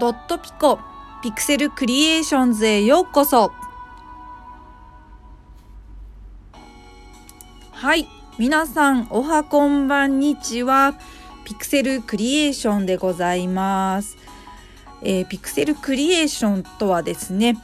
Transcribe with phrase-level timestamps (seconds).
[0.00, 0.80] ドットピコ
[1.22, 3.52] ピクセルクリエーションズへようこそ。
[7.70, 10.94] はい皆さんおはこんばんにちは。
[11.44, 14.16] ピクセルクリエーションでございます、
[15.02, 17.56] えー、ピクセルクリエーションとはですね、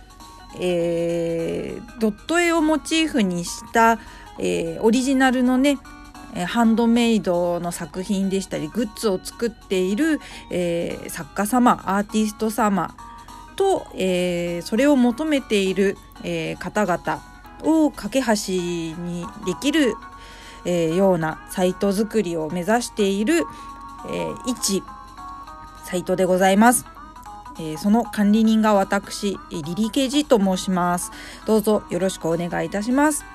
[0.61, 3.99] えー、ドット絵をモチーフにした、
[4.39, 5.79] えー、オリジナルのね
[6.35, 10.21] えハンドメイドの作品でしたりグッズを作っている、
[10.51, 12.95] えー、作家様アーティスト様
[13.56, 17.23] と、えー、それを求めている、えー、方々
[17.62, 19.95] を架け橋にできる、
[20.65, 23.45] えようなサイト作りを目指している、
[24.11, 24.83] え一
[25.84, 26.87] サイトでございます。
[27.59, 31.11] えその管理人が私、リリケージと申します。
[31.45, 33.27] どうぞよろしくお願いいたします。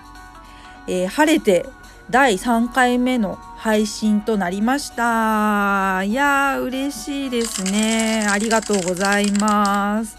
[0.88, 1.70] え晴れて
[2.10, 6.04] 第3回目の配信となりました。
[6.04, 8.28] いやー、嬉しいですね。
[8.30, 10.18] ありがとうございます。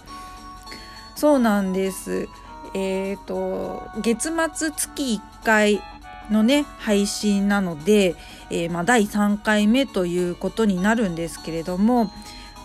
[1.14, 2.28] そうなんです。
[2.74, 5.80] えっ、ー、と、月末月1回
[6.28, 8.16] のね、配信なので、
[8.50, 12.10] えー、まあ、第3回目ということになるんですけれども、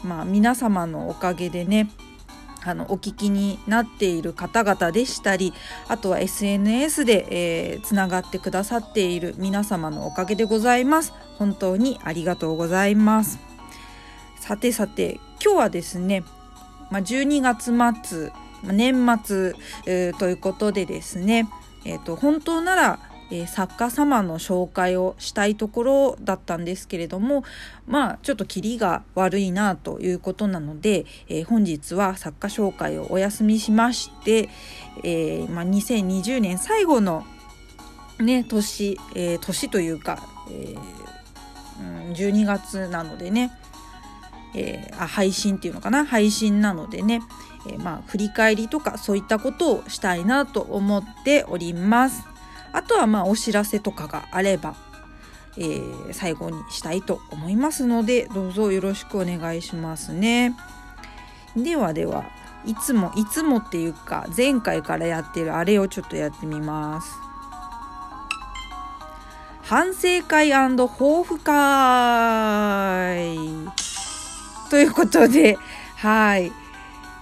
[0.04, 1.92] まあ、皆様のおかげでね、
[2.64, 5.54] あのお聞きになっている方々でしたり
[5.88, 11.14] あとは SNS で、えー、つながってくださっている皆様のおかげでございます。
[11.38, 13.40] 本当にありがとうございます。
[14.40, 16.24] さてさて今日はですね、
[16.90, 17.74] まあ、12月
[18.08, 18.32] 末
[18.64, 19.56] 年末、
[19.88, 21.50] えー、ということでですね、
[21.86, 27.44] えーと本当ならえー、作家様の紹介をしたいところだったんですけれども
[27.88, 34.50] まあちょっとキリが悪いなということなので、えー、本日は作家紹介をお休みしまして、
[35.04, 37.26] え、まあ、2020年最後の
[38.20, 40.76] ね年、え年というか、え
[41.80, 43.52] うん、12月なのでね
[44.54, 47.22] えー、あ配信っていうのかな配信なのでね、
[47.68, 52.31] えー、まあ振り返りとかそういったことをしたいなと思っております。
[52.74, 54.76] あとはまあお知らせとかがあれば、
[55.58, 60.56] えー、最後にしたいと思いますのでどうぞよろしくお願いしますね。
[61.56, 62.26] ではでは
[62.66, 67.12] いつもいつもっていうか前回からやってるあれをちょっとやってみます。
[69.64, 71.54] 反省会抱負会
[74.70, 75.58] ということで
[75.98, 76.52] はい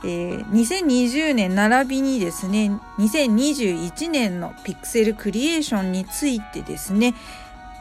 [0.03, 7.15] えー、2020年並びにですね2021年のピクセルクリエーションについてですね、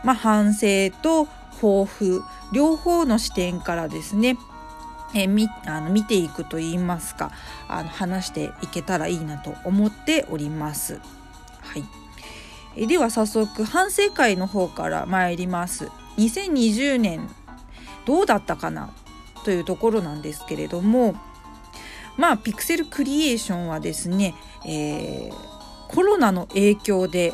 [0.05, 1.27] まあ、反省と
[1.61, 4.37] 抱負両方の視点からですね、
[5.15, 7.31] えー、みあの見ていくといいますか
[7.69, 11.01] あの話していけたらいいなと思っております。
[11.61, 11.85] はい
[12.77, 15.91] えー、では早速反省会の方から参ります。
[16.17, 17.29] 2020年
[18.07, 18.91] どうだったかな
[19.45, 21.15] というところなんですけれども
[22.19, 24.35] まあピクセルクリエーションはですね、
[24.67, 25.33] えー、
[25.89, 27.33] コロナの影響で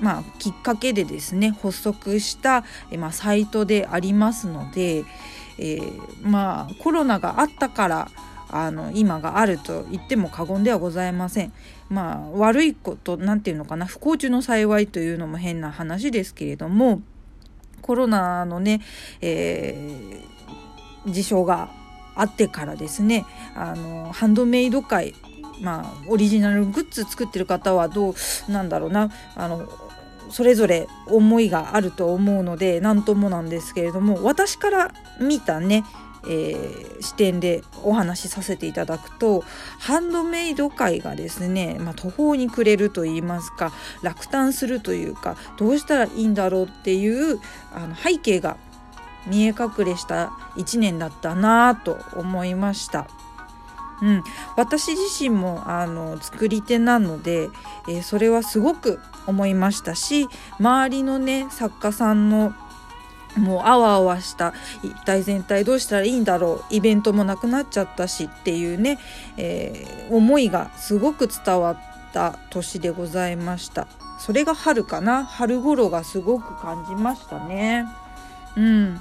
[0.00, 5.04] まあ、きっかけでですね発足した、えまあ、サイトでありますので、
[5.58, 8.08] えー、まあコロナがあったから
[8.50, 11.52] あの今があると言っても過言ではございません。
[11.88, 17.02] まあ悪いこと何て言うのかな不幸中の幸いというのも変な話ですけれども
[17.82, 18.80] コロナのね、
[19.20, 21.70] えー、事象が
[22.14, 25.14] あってからですねあのハンドメイド界
[25.60, 28.14] まあオリジナルグッズ作ってる方はどう
[28.52, 29.68] なんだろうなあの
[30.30, 35.84] それぞれ思いがあると思うので何ともなんですけれども私から見たね
[36.26, 39.44] えー、視点でお話しさせていただくと
[39.78, 43.72] ハンドメイド界がですね、まあ、途方に暮れると言いますか
[44.02, 47.40] 落胆するというかどうしたらいいんだろうっていう
[47.74, 48.56] あの背景が
[49.26, 53.06] 見え隠れした1年だったなと思いました。
[54.02, 54.24] うん、
[54.56, 57.48] 私自身もあの作り手なので、
[57.88, 62.52] えー、それはすごく思いましたし周りのね作家さんの
[63.36, 64.52] もうあわあわした
[64.82, 68.98] 一体全体どうしたらいいんだろうイベントもなくなっちゃったしっていうね、
[69.36, 71.78] えー、思いがすごく伝わっ
[72.12, 73.86] た年でございました。
[74.18, 75.24] それが春かな？
[75.24, 77.86] 春頃がすごく感じましたね。
[78.56, 79.00] うん。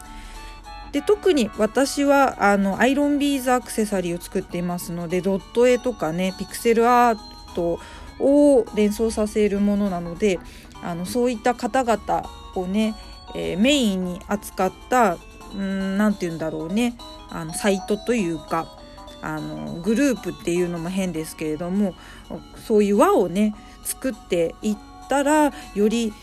[0.93, 7.17] で特に私はあのアイロンビーズアクセサリーを作っていますのでドット絵とかねピクセルアー
[7.55, 7.79] ト
[8.19, 10.39] を連想させるものなので
[10.83, 12.95] あのそういった方々をね、
[13.33, 15.17] えー、メインに扱った
[15.55, 16.95] 何て言うんだろうね
[17.29, 18.67] あのサイトというか
[19.23, 21.95] あのグループっていうのも変ですけれども
[22.67, 24.77] そういう輪をね作っていっ
[25.09, 26.13] たらより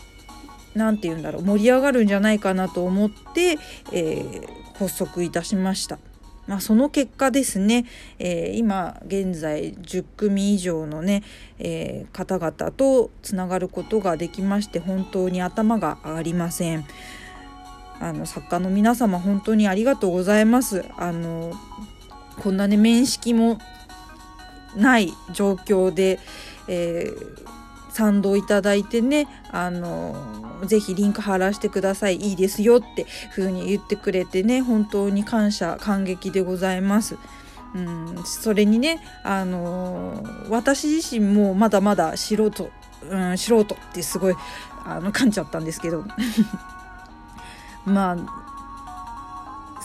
[0.75, 3.57] 何て言うんだろう盛り上がるんじゃないかなと思って、
[3.91, 5.99] えー、発足いたしました。
[6.47, 7.85] まあ、その結果ですね、
[8.17, 11.21] えー、今現在10組以上のね、
[11.59, 16.85] えー、方々とつながることができまして本当に頭が上がりません。
[17.99, 20.83] あの作家の皆様本当にありがとうございます。
[20.97, 21.53] あの
[22.39, 23.59] こんなね面識も
[24.75, 26.17] ない状況で、
[26.67, 27.37] えー、
[27.91, 30.15] 賛同いただいてねあの
[30.65, 37.17] ぜひリンク貼らせてくださいいいですよって風に言ってくれてね本当に感謝感激でございます。
[37.73, 42.69] うん、それにね、あの私自身もまだまだ素人、
[43.09, 44.35] うん、素人ってすごい
[44.85, 46.03] あの噛んじゃったんですけど
[47.85, 48.50] まあ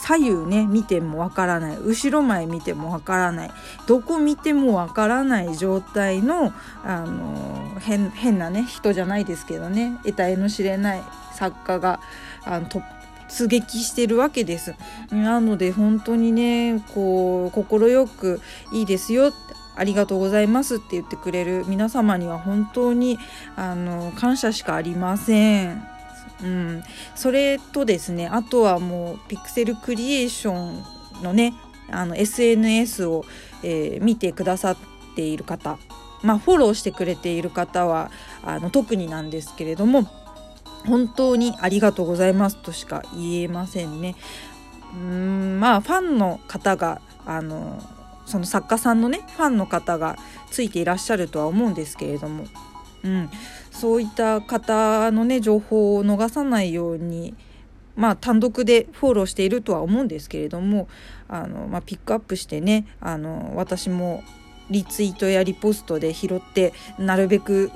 [0.07, 3.51] 左右ね見てもわからない後ろ前見てもわからない
[3.87, 6.53] どこ見てもわからない状態の
[6.85, 11.99] あの変変なね人じゃないですけどね得体の知れない作家が
[12.45, 14.75] あの突撃してるわけです。
[15.11, 18.39] なので本当にねこう快く
[18.71, 19.33] いいですよ
[19.75, 23.19] ありがとうございますって言ってくれる皆様には本当に
[23.57, 25.96] あの感謝しかありません。
[26.43, 26.83] うん、
[27.15, 31.53] それとですねあとはもうピクセルクリエーションのね
[31.89, 33.25] あの SNS を、
[33.63, 34.77] えー、見てくださっ
[35.15, 35.77] ている方。
[36.23, 38.11] まあフォローしてくれている方は
[38.43, 40.09] あの特になんですけれども
[40.85, 44.15] 本当にありがとうございますとしか言えませんね。
[44.93, 47.81] うんまあファンの方があの
[48.25, 50.17] その作家さんのねファンの方が
[50.49, 52.45] ついていらっしゃるとは思うんですけれども、
[53.03, 53.29] うん、
[53.77, 57.35] そういった方のね情報を逃さないように
[57.95, 60.87] まあ単独でフォローしているとは思うんですけれども
[61.27, 64.23] あの、まあ、ピックアップしてねあの私も
[64.69, 67.71] リツイートやリポストで拾ってなるべく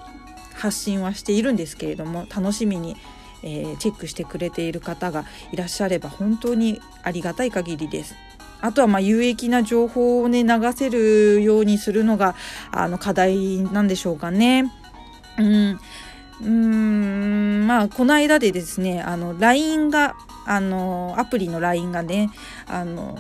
[0.56, 2.96] 発信はしているんですけれども楽しみに、
[3.44, 8.16] えー、チェックしてくれている方がいらっしゃれば本当にありがたい限りです。
[8.64, 12.36] あとはま有益な情報をね流せるようにするのが
[12.72, 14.72] あの課題なんでしょうかね。
[15.38, 15.80] うん。
[16.42, 17.68] うん。
[17.68, 22.32] まあこの間でですねあの LINE があのアプリの LINE がね
[22.68, 23.18] あの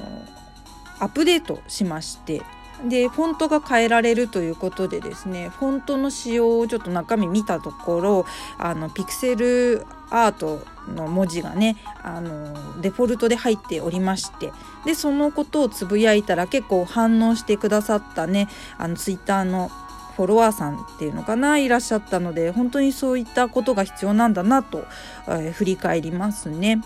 [0.99, 2.41] アップデートしまして
[2.87, 8.25] でフォントが変えられるということでですねフォントの仕様をちょっと中身見たところ
[8.57, 14.51] あのピクセルアートの文字がねあのデフォルトで入っておりまして
[14.85, 18.47] でそのことをつぶやいたら結構反応してくださったね
[18.77, 19.69] あのツイッターの
[20.15, 24.85] フォロワーさんっていうのかないらっしゃったので本当にそういったことが必要なんだなと、
[25.27, 26.81] えー、振り返りますね。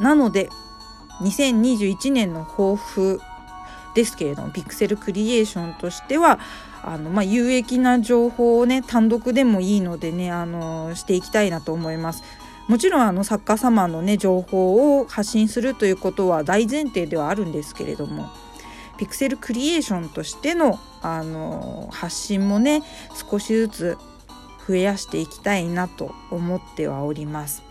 [0.00, 0.48] なので
[1.22, 3.20] 2021年の抱負
[3.94, 6.38] ですけれどもピクセルクリエーションとしては
[6.82, 12.22] あの、まあ、有益な情報をね単独でもいいのでねあのしていきたいなと思います。
[12.68, 18.30] もちろんあの作家様のね情報を発信するということは大前提ではあるんですけれども
[19.00, 22.82] ピクセルクリエーションとしてのあの発信もね
[23.30, 23.98] 少しずつ
[24.68, 27.62] 増やしていきたいなと思ってはおります。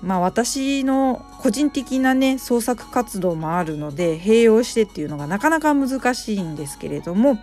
[0.00, 7.40] まあ私の個人的なね創作活動もあるので併用してっていうのがなかなか難しいんですけれども、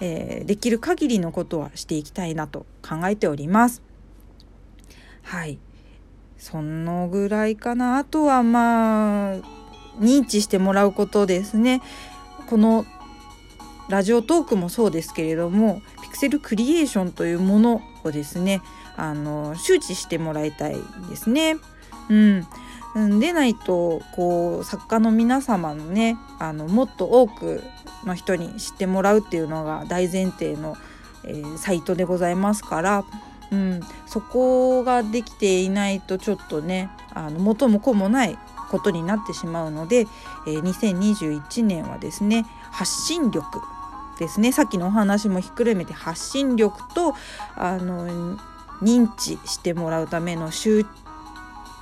[0.00, 3.82] えー、できる限りのことはしていきたいなと考えております。
[5.22, 5.58] はい
[6.38, 9.62] そのぐらいかなあとはまあ
[10.00, 11.82] 認知してもらうことですね
[12.52, 12.84] この
[13.88, 18.60] ラジオトークもそうですけれどもピクセルクリエーションというものをですね
[18.94, 20.76] あの周知してもらいたい
[21.08, 21.56] ですね。
[22.10, 27.62] うん、でないとこう作家の皆様のねあのもっと多く
[28.04, 30.76] の人に知ってもらうっていうのが大前提の、
[31.24, 33.04] えー、サイトでございますから、
[33.50, 38.38] うん、そこができていないとちょっとねあの元も子もない
[38.72, 40.08] ことになってしまうので、
[40.46, 43.60] えー、2021年はですね発信力
[44.18, 44.52] ですね。
[44.52, 47.14] さっきのお話もひっくるめて発信力と
[47.54, 48.36] あの
[48.82, 50.84] 認知してもらうための周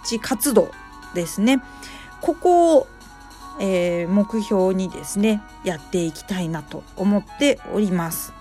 [0.04, 0.70] 知活動
[1.14, 1.62] ですね。
[2.20, 2.86] ここを、
[3.60, 8.32] えー、目標にですねやっていきたいなと思っております。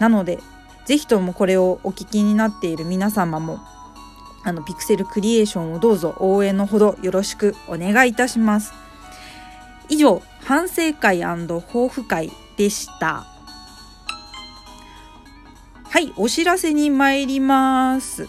[0.00, 0.40] なので
[0.84, 3.60] 是非ともこれをお聞きになっている皆様も
[4.44, 8.72] あのピクセルクリエーションをどうぞ応援のほどよろしくお願いいたします。
[9.88, 11.20] 以上、反省会
[11.60, 13.26] 抱負会でした。
[15.94, 18.28] はい、お知らせに参ります。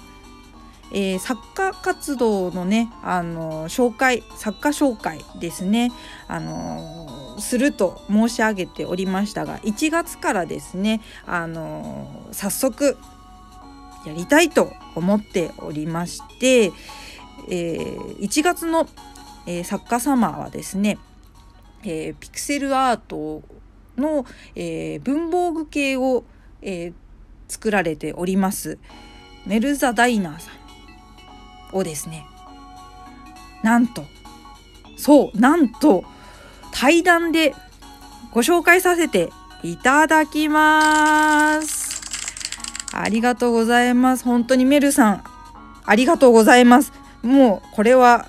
[0.92, 5.92] えー、作家活動のね、あの紹介、作家紹介ですね、
[6.28, 12.98] あのすると申し上げておりましたが、1月からですね、あの早速
[14.06, 18.88] やりたいと思っておりまして、えー、1月の、
[19.46, 20.98] えー、作家様はですね、
[21.84, 23.42] えー、ピクセルアート
[23.98, 26.26] の、え、文房具系を、
[26.62, 26.94] え、
[27.48, 28.78] 作られております。
[29.46, 30.52] メルザ・ダイナーさ
[31.74, 32.26] んをですね
[33.64, 34.06] なんと
[34.98, 36.04] そうなんと
[36.72, 37.54] 対談で
[38.32, 39.30] ご紹介させて
[39.64, 41.75] いただきます。
[43.02, 45.24] ありがとうございます本当にメルさん
[45.86, 48.28] ありがとうございますもうこれは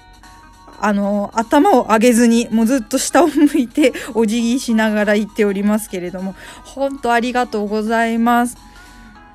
[0.78, 8.56] あの頭を上げずにもうずっと下を向いてお辞儀しながら言っておりますけれども本当ありがとうございます。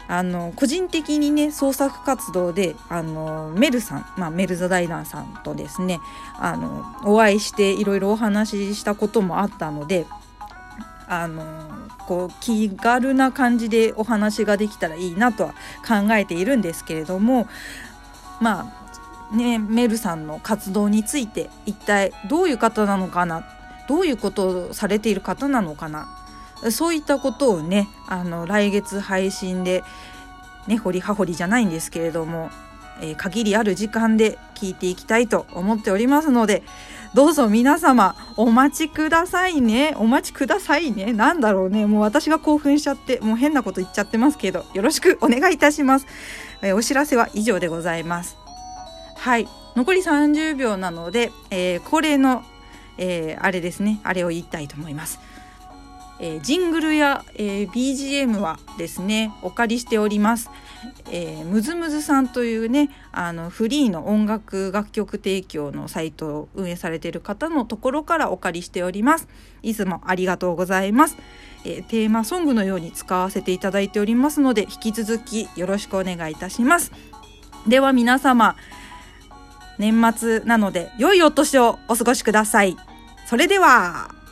[0.07, 6.01] あの個人的にね創作活動であのメルさん、まあ、メルザ・ダイナーさんとですね
[6.37, 10.05] あのお会いしていろいろお話ししたこともあったので
[11.11, 11.43] あの
[12.07, 15.53] こう気軽な感じでお話ができたらいいなとは
[15.85, 17.49] 考えているんですけれども
[18.39, 18.81] まあ
[19.35, 23.45] ね、メルさんの活動について一体どういう方なのかな
[23.87, 26.07] どういうことをされている方なのかな
[26.69, 29.83] そういったことをねあの来月配信で
[30.67, 32.49] ね掘り葉掘りじゃないんですけれども、
[33.01, 36.63] えー、限りある時間で聞いていきたいと思っておりますので
[37.13, 39.93] どうぞ皆様お待ちくださいね。
[39.97, 41.11] お待ちくださいね。
[41.11, 41.85] なんだろうね。
[41.85, 46.07] もう私が興奮しちゃってもう変なこと言っちゃってますけどよろしくお願いいたします、
[46.61, 48.37] え、お知らせは以上でございます。
[49.17, 49.47] はい。
[49.75, 52.43] 残り30秒なので、えー、恒例の、
[52.97, 53.99] えー、あれですね。
[54.03, 55.19] あれを言いたいと思います。
[56.21, 60.49] えー、ジングルや、えー、BGM はですねお借りしております。
[61.11, 69.27] えー、ムズムズさんというねあのフリーの音楽楽曲提供のサイトを運営されている方のところからお借りしております。
[69.61, 71.17] いつもありがとうございます。
[71.63, 76.91] えー、テーマソングのように使わせていただいておりますので引き続きよろしくお願いいたします。
[77.67, 78.55] では皆様
[79.77, 82.75] 年末なので良いお年をお過ごしください。
[83.27, 84.20] それでは。